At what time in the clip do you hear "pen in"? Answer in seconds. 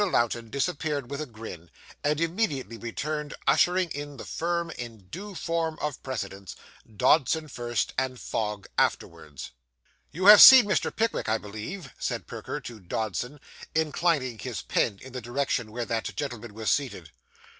14.63-15.13